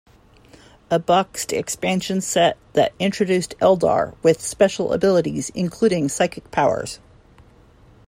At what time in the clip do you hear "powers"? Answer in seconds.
6.49-6.97